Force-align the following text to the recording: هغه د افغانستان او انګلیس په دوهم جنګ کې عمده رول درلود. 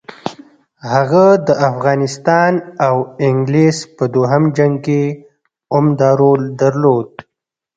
هغه 0.91 1.25
د 1.47 1.49
افغانستان 1.69 2.53
او 2.87 2.95
انګلیس 3.27 3.77
په 3.95 4.03
دوهم 4.15 4.43
جنګ 4.57 4.75
کې 4.85 5.01
عمده 5.75 6.09
رول 6.21 6.41
درلود. 6.61 7.09